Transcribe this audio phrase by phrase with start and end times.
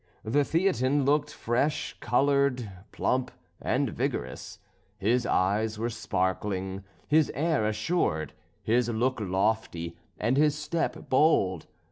[0.23, 3.29] The Theatin looked fresh coloured, plump,
[3.61, 4.57] and vigorous;
[4.97, 8.33] his eyes were sparkling, his air assured,
[8.63, 11.67] his look lofty, and his step bold.